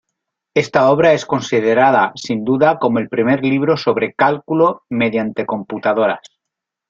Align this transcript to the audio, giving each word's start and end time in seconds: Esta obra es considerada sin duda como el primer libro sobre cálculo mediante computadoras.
Esta 0.55 0.89
obra 0.89 1.13
es 1.13 1.27
considerada 1.27 2.11
sin 2.15 2.43
duda 2.43 2.79
como 2.79 2.97
el 2.97 3.07
primer 3.07 3.43
libro 3.43 3.77
sobre 3.77 4.15
cálculo 4.15 4.81
mediante 4.89 5.45
computadoras. 5.45 6.21